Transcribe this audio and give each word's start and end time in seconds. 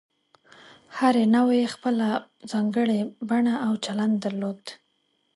هرې 0.97 1.23
نوعې 1.35 1.63
خپله 1.73 2.07
ځانګړې 2.51 2.99
بڼه 3.29 3.55
او 3.65 3.73
چلند 3.85 4.15
درلود. 4.25 4.61